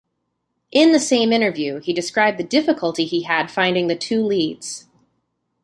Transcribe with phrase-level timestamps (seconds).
[0.71, 4.87] In the same interview, he described the difficulty he had finding the two leads.